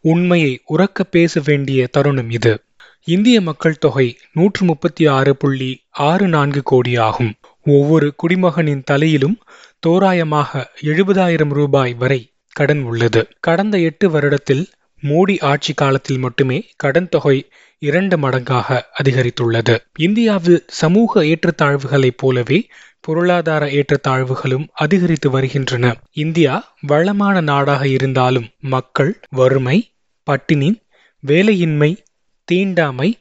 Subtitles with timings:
[0.00, 2.62] உண்மையை உறக்க பேச வேண்டிய தருணம் இது.
[3.04, 7.34] இந்திய மக்கள் தொகை நூற்று முப்பத்தி ஆறு புள்ளி ஆறு நான்கு கோடி ஆகும்.
[7.64, 9.38] ஒவ்வொரு குடிமகனின் தலையிலும்
[9.86, 13.28] தோராயமாக எழுபதாயிரம் ரூபாய் வரை கடன் உள்ளது.
[13.40, 14.66] கடந்த எட்டு வருடத்தில்
[15.02, 17.48] மோடி ஆட்சி காலத்தில் மட்டுமே கடன் தொகை
[17.78, 19.78] இரண்டு மடங்காக அதிகரித்துள்ளது.
[19.96, 22.66] இந்தியாவில் சமூக ஏற்றத்தாழ்வுகளைப் போலவே
[23.00, 25.96] பொருளாதார ஏற்றத்தாழ்வுகளும் அதிகரித்து வருகின்றன.
[26.12, 29.90] இந்தியா வளமான நாடாக இருந்தாலும் மக்கள் வறுமை
[30.22, 30.80] பட்டினி
[31.26, 31.96] வேலையின்மை
[32.44, 33.18] தீண்டாமை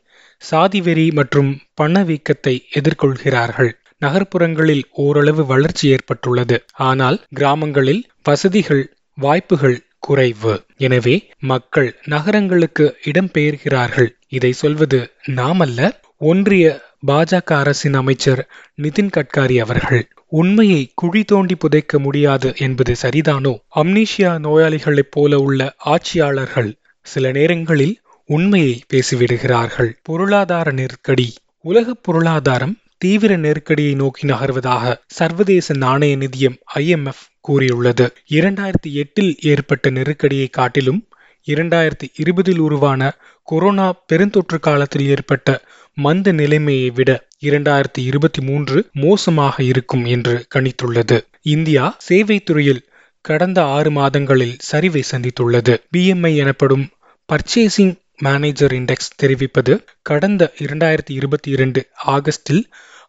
[0.52, 3.72] சாதிவெறி மற்றும் பணவீக்கத்தை எதிர்கொள்கிறார்கள்.
[4.06, 6.64] நகர்ப்புறங்களில் ஓரளவு வளர்ச்சி ஏற்பட்டுள்ளது.
[6.74, 10.54] ஆனால் கிராமங்களில் வசதிகள் வாய்ப்புகள் குறைவு.
[10.78, 11.16] எனவே
[11.52, 15.00] மக்கள் நகரங்களுக்கு இடம்பெயர்கிறார்கள் இதை சொல்வது
[15.40, 15.80] நாமல்ல.
[16.22, 16.66] ஒன்றிய
[17.08, 18.42] பாஜக அரசின் அமைச்சர்
[18.82, 20.04] நிதின் கட்காரி அவர்கள்.
[20.40, 23.54] உண்மையை குழி தோண்டி புதைக்க முடியாது என்பது சரிதானோ?
[23.76, 26.72] அம்னீஷியா நோயாளிகளைப் போல உள்ள ஆட்சியாளர்கள்
[27.06, 27.96] சில நேரங்களில்
[28.30, 29.92] உண்மையை பேசிவிடுகிறார்கள்.
[30.04, 31.28] பொருளாதார நெருக்கடி.
[31.66, 38.06] உலக பொருளாதாரம் தீவிர நெருக்கடியை நோக்கி நகர்வதாக சர்வதேச நாணய நிதியம் ஐஎம்எஃப் கூறியுள்ளது.
[38.30, 41.02] இரண்டாயிரத்தி எட்டில் ஏற்பட்ட நெருக்கடியை காட்டிலும்
[41.48, 43.02] இரண்டாயிரத்தி இருபதில் உருவான
[43.44, 45.50] கொரோனா பெருந்தொற்று காலத்தில் ஏற்பட்ட
[45.98, 51.18] மந்த நிலைமையை விட இரண்டாயிரத்தி இருபத்தி மூன்று மோசமாக இருக்கும் என்று கணித்துள்ளது.
[51.42, 52.86] இந்தியா சேவை துறையில்
[53.22, 55.78] கடந்த ஆறு மாதங்களில் சரிவை சந்தித்துள்ளது.
[55.94, 56.86] பிஎம்ஐ எனப்படும்
[57.30, 62.64] பர்ச்சேசிங் மேனேஜர் இண்டெக்ஸ் தெரிவிப்பது கடந்த இரண்டாயிரத்தி இருபத்தி இரண்டு ஆகஸ்டில்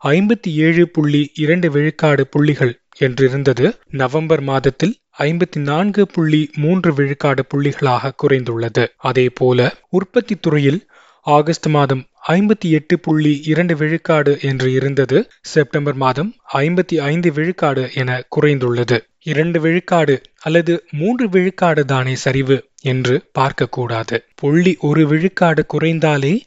[0.04, 3.72] ஐம்பத்தி ஏழு புள்ளி இரண்டு விழுக்காடு புள்ளிகள் என்றிருந்தது.
[3.86, 8.86] நவம்பர் மாதத்தில் ஐம்பத்தி நான்கு புள்ளி மூன்று விழுக்காடு புள்ளிகளாக குறைந்துள்ளது.
[8.96, 10.86] அதேபோல உற்பத்தி துறையில்
[11.22, 18.22] ஆகஸ்ட் மாதம் ஐம்பத்தி எட்டு புள்ளி இரண்டு விழுக்காடு என்று இருந்தது செப்டம்பர் மாதம் ஐம்பத்தி ஐந்து விழுக்காடு என
[18.36, 18.98] குறைந்துள்ளது.
[19.22, 24.18] இரண்டு விழுக்காடு அல்லது மூன்று விழுக்காடு தானே சரிவு என்று பார்க்கக்கூடாது.
[24.34, 26.40] புள்ளி ஒரு விழுக்காடு குறைந்தாலே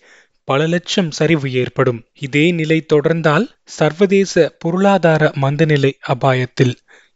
[0.44, 2.04] பல லட்சம் சரிவு ஏற்படும்.
[2.20, 6.74] இதே நிலை தொடர்ந்தால் சர்வதேச பொருளாதார மந்தநிலை அபாயத்தில்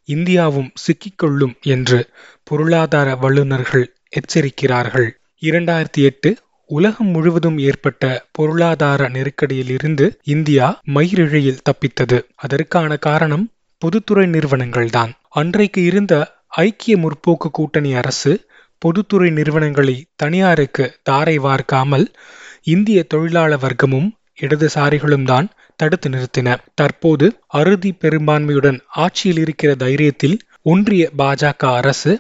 [0.07, 2.09] இந்தியாவும் சிக்கிக்கொள்ளும் என்று
[2.44, 5.09] பொருளாதார வல்லுநர்கள் எச்சரிக்கிறார்கள்.
[5.41, 12.22] இரண்டாயிரத்தி எட்டு உலகம் முழுவதும் ஏற்பட்ட பொருளாதார நெருக்கடியிலிருந்து இந்தியா மயிரிழையில் தப்பித்தது.
[12.35, 15.12] அதற்கான காரணம் பொதுத்துறை நிறுவனங்கள்தான்.
[15.29, 16.13] அன்றைக்கு இருந்த
[16.47, 18.47] ஐக்கிய முற்போக்கு கூட்டணி அரசு
[18.78, 22.06] பொதுத்துறை நிறுவனங்களை தனியாருக்கு தாரை வார்க்காமல்
[22.63, 24.09] இந்திய தொழிலாள வர்க்கமும்
[24.41, 25.47] இடதுசாரிகளும் தான்
[25.80, 26.58] தடுத்து நிறுத்தின.
[26.75, 27.25] தற்போது
[27.59, 32.13] அறுதி பெரும்பான்மையுடன் ஆட்சியில் இருக்கிற தைரியத்தில் ஒன்றிய பாஜக அரசு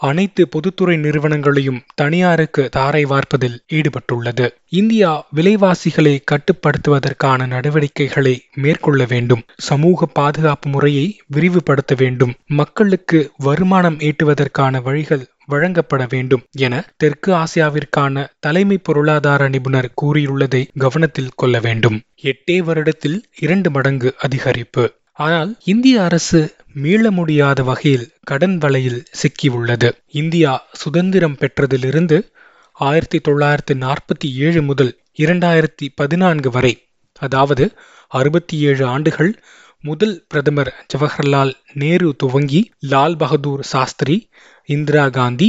[0.00, 4.46] அனைத்து பொதுத்துறை நிறுவனங்களையும் தனியாருக்கு தாரை வார்ப்பதில் ஈடுபட்டுள்ளது.
[4.68, 9.42] இந்தியா விலைவாசிகளை கட்டுப்படுத்துவதற்கான நடவடிக்கைகளை மேற்கொள்ள வேண்டும்.
[9.56, 12.34] சமூக பாதுகாப்பு முறையை விரிவுபடுத்த வேண்டும்.
[12.46, 21.58] மக்களுக்கு வருமானம் ஈட்டுவதற்கான வழிகள் வழங்கப்பட வேண்டும் என தெற்கு ஆசியாவிற்கான தலைமை பொருளாதார நிபுணர் கூறியுள்ளதை கவனத்தில் கொள்ள
[21.60, 21.98] வேண்டும்.
[22.22, 24.84] எட்டே வருடத்தில் இரண்டு மடங்கு அதிகரிப்பு.
[25.18, 26.40] ஆனால் இந்திய அரசு
[26.74, 29.88] மீள முடியாத வகையில் கடன் வலையில் சிக்கியுள்ளது.
[30.20, 30.52] இந்தியா
[30.82, 32.18] சுதந்திரம் பெற்றதிலிருந்து
[32.80, 36.72] ஆயிரத்தி தொள்ளாயிரத்தி நாற்பத்தி ஏழு முதல் இரண்டாயிரத்தி பதினான்கு வரை
[37.22, 37.64] அதாவது
[38.12, 39.30] அறுபத்தி ஏழு ஆண்டுகள்
[39.84, 44.16] முதல் பிரதமர் ஜவஹர்லால் நேரு துவங்கி Lal Bahadur Shastri
[44.68, 45.48] Indira Gandhi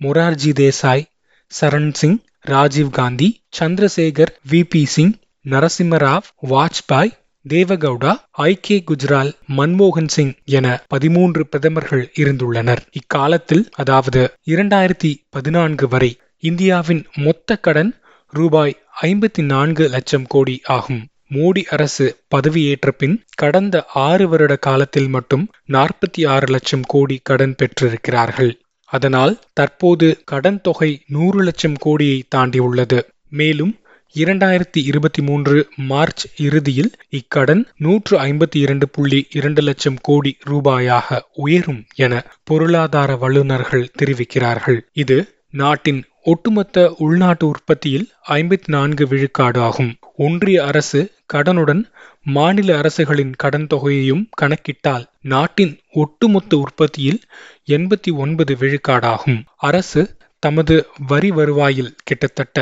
[0.00, 1.04] Morarji Desai
[1.52, 3.28] Charan Singh Rajiv Gandhi
[3.60, 7.12] Chandrashekhar V P Singh Narasimha Rao Vajpayee
[7.48, 8.58] Deve Gowda I.
[8.60, 8.84] K.
[8.90, 12.82] Gujral மன்மோகன் சிங் என பதிமூன்று பிரதமர்கள் இருந்துள்ளனர்.
[12.92, 16.10] இக்காலத்தில் அதாவது இரண்டாயிரத்தி பதினான்கு வரை
[16.42, 17.92] இந்தியாவின் மொத்த கடன்
[18.32, 21.02] ரூபாய் ஐம்பத்தி நான்கு லட்சம் கோடி ஆகும்.
[21.34, 28.52] மோடி அரசு பதவியேற்ற பின் கடந்த ஆறு வருட காலத்தில் மட்டும் நாற்பத்தி ஆறு லட்சம் கோடி கடன் பெற்றிருக்கிறார்கள்.
[28.84, 32.98] அதனால் தற்போது கடன் தொகை நூறு லட்சம் கோடியை தாண்டியுள்ளது.
[33.28, 33.72] மேலும்
[34.14, 41.84] இரண்டாயிரத்தி இருபத்தி மூன்று மார்ச் இறுதியில் இக்கடன் நூற்று ஐம்பத்தி இரண்டு புள்ளி இரண்டு லட்சம் கோடி ரூபாயாக உயரும்
[41.94, 44.80] என பொருளாதார வல்லுநர்கள் தெரிவிக்கிறார்கள்.
[44.92, 45.18] இது
[45.50, 49.94] நாட்டின் ஒட்டுமொத்த உள்நாட்டு உற்பத்தியில் ஐம்பத்தி நான்கு விழுக்காடு ஆகும்.
[50.16, 51.00] ஒன்றிய அரசு
[51.34, 51.82] கடனுடன்
[52.26, 57.20] மாநில அரசுகளின் கடன் தொகையையும் கணக்கிட்டால் நாட்டின் ஒட்டுமொத்த உற்பத்தியில்
[57.68, 59.38] எண்பத்தி ஒன்பது விழுக்காடாகும்.
[59.68, 60.02] அரசு
[60.42, 60.76] தமது
[61.06, 62.58] வரி வருவாயில் கிட்டத்தட்ட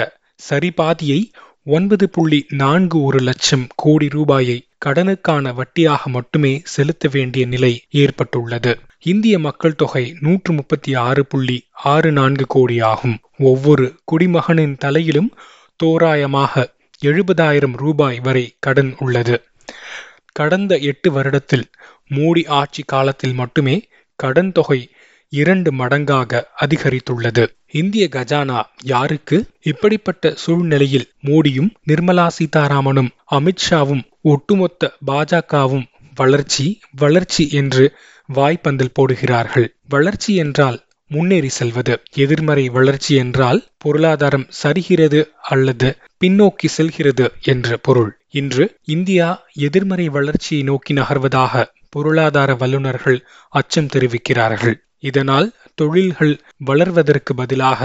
[0.50, 1.20] சரிபாதியை
[1.67, 8.73] ஒன்பது புள்ளி நான்கு ஒரு லட்சம் கோடி ரூபாயை கடனுக்கான வட்டியாக மட்டுமே செலுத்த வேண்டிய நிலை ஏற்பட்டுள்ளது.
[9.02, 15.31] இந்திய மக்கள் தொகை நூற்று முப்பத்தி ஆறு புள்ளி ஆறு நான்கு கோடி ஆகும் ஒவ்வொரு குடிமகனின் தலையிலும்
[15.76, 16.64] தோராயமாக
[17.05, 19.43] எழுபதாயிரம் ரூபாய் வரை கடன் உள்ளது.
[20.32, 21.64] கடந்த எட்டு வருடத்தில்
[22.14, 24.91] மோடி ஆட்சி காலத்தில் மட்டுமே கடன் தொகை
[25.32, 27.47] இரண்டு மடங்காக அதிகரித்துள்ளது.
[27.70, 29.44] இந்திய கஜானா யாருக்கு?
[29.61, 37.85] இப்படிப்பட்ட சூழ்நிலையில் மோடியும் நிர்மலா சீதாராமனும் அமித்ஷாவும் ஒட்டுமொத்த பாஜகவும் வளர்ச்சி வளர்ச்சி என்று
[38.35, 39.69] வாய்ப்பந்தல் போடுகிறார்கள்.
[39.88, 40.79] வளர்ச்சி என்றால்
[41.11, 41.95] முன்னேறி செல்வது.
[42.17, 45.89] எதிர்மறை வளர்ச்சி என்றால் பொருளாதாரம் சரிகிறது அல்லது
[46.21, 48.12] பின்னோக்கி செல்கிறது என்ற பொருள்.
[48.31, 49.29] இன்று இந்தியா
[49.67, 53.19] எதிர்மறை வளர்ச்சியை நோக்கி நகர்வதாக பொருளாதார வல்லுநர்கள்
[53.53, 54.77] அச்சம் தெரிவிக்கிறார்கள்.
[55.03, 56.35] இதனால் தொழில்கள்
[56.67, 57.81] வளர்வதற்கு பதிலாக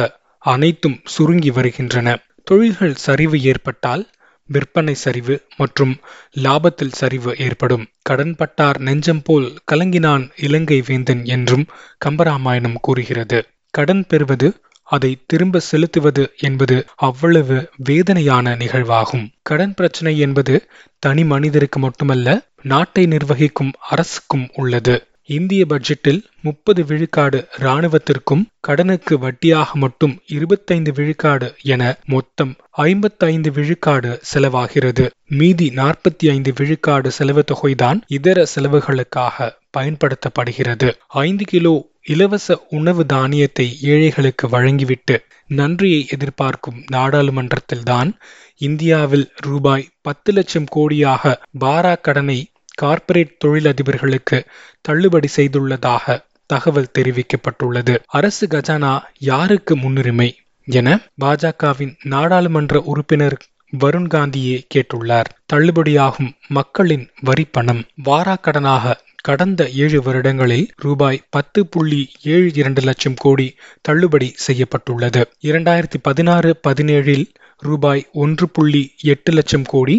[0.46, 2.08] அனைத்தும் சுருங்கி வருகின்றன.
[2.48, 4.04] தொழில்கள் சரிவு ஏற்பட்டால்
[4.50, 5.94] விற்பனை சரிவு மற்றும்
[6.40, 7.86] லாபத்தில் சரிவு ஏற்படும்.
[8.10, 11.66] கடன்பட்டார் நெஞ்சம் போல் கலங்கினான் இலங்கை வேந்தன் என்றும்
[12.06, 13.40] கம்பராமாயணம் கூறுகிறது.
[13.74, 14.48] கடன் பெறுவது
[14.88, 19.30] அதை திரும்ப செலுத்துவது என்பது அவ்வளவு வேதனையான நிகழ்வாகும்.
[19.42, 20.56] கடன் பிரச்சனை என்பது
[21.00, 22.30] தனி மனிதருக்கு மட்டுமல்ல
[22.64, 24.96] நாட்டை நிர்வகிக்கும் அரசுக்கும் உள்ளது.
[25.30, 35.06] இந்திய பட்ஜெட்டில் முப்பது விழுக்காடு இராணுவத்திற்கும் கடனுக்கு வட்டியாக மட்டும் இருபத்தைந்து விழுக்காடு என மொத்தம் ஐம்பத்தைந்து விழுக்காடு செலவாகிறது.
[35.28, 40.90] மீதி நாற்பத்தி ஐந்து விழுக்காடு செலவு தொகைதான் இதர செலவுகளுக்காக பயன்படுத்தப்படுகிறது.
[41.08, 45.16] ஐந்து கிலோ இலவச உணவு தானியத்தை ஏழைகளுக்கு வழங்கிவிட்டு
[45.50, 48.12] நன்றியை எதிர்பார்க்கும் நாடாளுமன்றத்தில்தான்
[48.58, 52.38] இந்தியாவில் ரூபாய் பத்து லட்சம் கோடியாக பாரா கடனை
[52.82, 54.38] கார்ப்பரேட் தொழிலதிபர்களுக்கு
[54.82, 56.18] தள்ளுபடி செய்துள்ளதாக
[56.50, 57.94] தகவல் தெரிவிக்கப்பட்டுள்ளது.
[58.08, 60.30] அரசு கஜானா யாருக்கு முன்னுரிமை
[60.68, 60.90] என
[61.22, 63.38] பாஜகவின் நாடாளுமன்ற உறுப்பினர்
[63.74, 65.30] வருண் காந்தியே கேட்டுள்ளார்.
[65.54, 73.48] தள்ளுபடியாகும் மக்களின் வரி பணம் வாராக்கடனாக கடந்த ஏழு வருடங்களில் ரூபாய் பத்து புள்ளி ஏழு இரண்டு லட்சம் கோடி
[73.82, 75.22] தள்ளுபடி செய்யப்பட்டுள்ளது.
[75.42, 77.26] இரண்டாயிரத்தி பதினாறு பதினேழில்
[77.58, 79.96] ரூபாய் ஒன்று புள்ளி எட்டு லட்சம் கோடி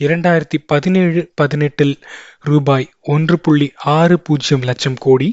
[0.00, 1.94] இரண்டாயிரத்தி பதினேழு பதினெட்டில்
[2.40, 5.28] ரூபாய் ஒன்று புள்ளி ஆறு பூஜ்ஜியம் லட்சம் கோடி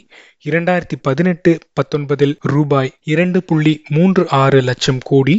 [0.45, 5.35] இரண்டாயிரத்தி பதினெட்டு பத்தொன்பதில் ரூபாய் இரண்டு புள்ளி மூன்று ஆறு லட்சம் கோடி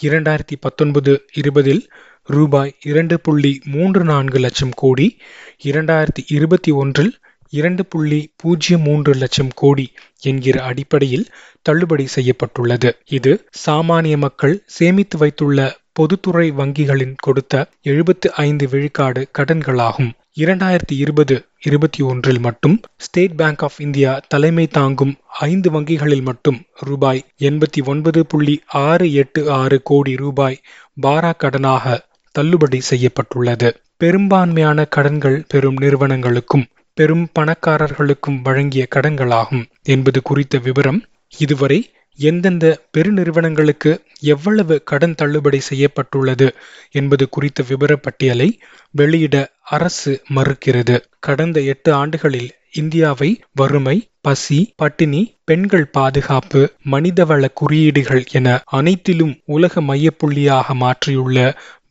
[0.00, 1.82] இரண்டாயிரத்தி பத்தொன்பது இருபதில்
[2.28, 5.18] ரூபாய் இரண்டு புள்ளி மூன்று நான்கு லட்சம் கோடி
[5.64, 7.12] இரண்டாயிரத்தி இருபத்தி ஒன்றில்
[7.52, 9.86] இரண்டு புள்ளி பூஜ்ஜியம் மூன்று லட்சம் கோடி
[10.20, 11.26] என்கிற அடிப்படையில்
[11.62, 12.90] தள்ளுபடி செய்யப்பட்டுள்ளது.
[13.08, 13.32] இது
[13.66, 15.60] சாமானிய மக்கள் சேமித்து வைத்துள்ள
[15.96, 20.10] பொதுத்துறை வங்கிகளின் கொடுத்த எழுபத்து ஐந்து விழுக்காடு கடன்களாகும்.
[20.40, 27.24] இரண்டாயிரத்தி இருபது இருபத்தி ஒன்றில் மட்டும் ஸ்டேட் பேங்க் ஆஃப் இந்தியா தலைமை தாங்கும் ஐந்து வங்கிகளில் மட்டும் ரூபாய்
[27.40, 30.60] எண்பத்தி ஒன்பது புள்ளி ஆறு எட்டு ஆறு கோடி ரூபாய்
[31.02, 31.98] பாரா கடனாக
[32.34, 33.70] தள்ளுபடி செய்யப்பட்டுள்ளது.
[33.96, 41.00] பெரும்பான்மையான கடன்கள் பெறும் நிறுவனங்களுக்கும் பெரும் பணக்காரர்களுக்கும் வழங்கிய கடன்களாகும் என்பது குறித்த விவரம்
[41.38, 41.78] இதுவரை
[42.18, 43.92] எந்தெந்த பெருநிறுவனங்களுக்கு
[44.24, 46.48] எவ்வளவு கடன் தள்ளுபடி செய்யப்பட்டுள்ளது
[46.90, 48.48] என்பது குறித்த விபரப்பட்டியலை பட்டியலை
[48.90, 50.96] வெளியிட அரசு மறுக்கிறது.
[51.18, 60.74] கடந்த எட்டு ஆண்டுகளில் இந்தியாவை வறுமை பசி பட்டினி பெண்கள் பாதுகாப்பு மனிதவள குறியீடுகள் என அனைத்திலும் உலக மையப்புள்ளியாக
[60.74, 61.38] மாற்றியுள்ள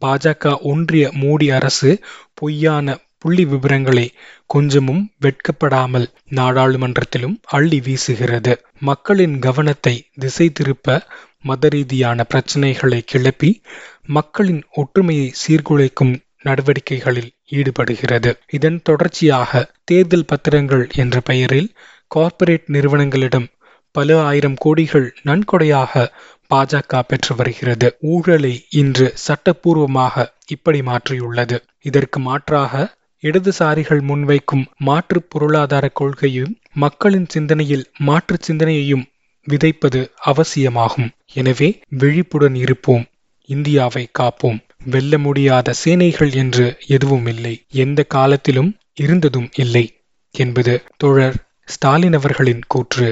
[0.01, 1.91] பாஜக ஒன்றிய மோடி அரசு
[2.33, 4.05] பொய்யான புள்ளி விவரங்களை
[4.45, 8.53] கொஞ்சமும் வெட்கப்படாமல் நாடாளுமன்றத்திலும் அள்ளி வீசுகிறது.
[8.79, 10.97] மக்களின் கவனத்தை திசை திருப்ப
[11.41, 13.49] மத ரீதியான பிரச்சனைகளை கிளப்பி
[14.07, 18.31] மக்களின் ஒற்றுமையை சீர்குலைக்கும் நடவடிக்கைகளில் ஈடுபடுகிறது.
[18.51, 21.69] இதன் தொடர்ச்சியாக தேர்தல் பத்திரங்கள் என்ற பெயரில்
[22.07, 23.47] கார்ப்பரேட் நிறுவனங்களிடம்
[23.95, 25.93] பல ஆயிரம் கோடிகள் நன்கொடையாக
[26.49, 27.87] பாஜக பெற்று வருகிறது.
[28.13, 31.57] ஊழலை இன்று சட்டப்பூர்வமாக இப்படி மாற்றியுள்ளது.
[31.81, 32.73] இதற்கு மாற்றாக
[33.23, 39.05] இடதுசாரிகள் முன்வைக்கும் மாற்று பொருளாதார கொள்கையும் மக்களின் சிந்தனையில் மாற்று சிந்தனையையும்
[39.47, 41.09] விதைப்பது அவசியமாகும்.
[41.33, 41.69] எனவே
[42.01, 43.05] விழிப்புடன் இருப்போம்.
[43.49, 44.59] இந்தியாவை காப்போம்.
[44.85, 47.55] வெல்ல முடியாத சேனைகள் என்று எதுவும் இல்லை.
[47.83, 49.85] எந்த காலத்திலும் இருந்ததும் இல்லை.
[50.35, 53.09] என்பது தோழர் ஸ்டாலின் அவர்களின் கூற்று.